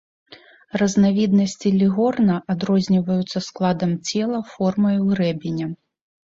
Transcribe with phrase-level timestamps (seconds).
[0.81, 5.67] Разнавіднасці легорна адрозніваюцца складам цела, формаю грэбеня.